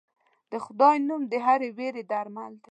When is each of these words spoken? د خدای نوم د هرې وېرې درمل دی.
د 0.51 0.53
خدای 0.65 0.97
نوم 1.07 1.21
د 1.31 1.33
هرې 1.45 1.69
وېرې 1.77 2.03
درمل 2.11 2.53
دی. 2.63 2.69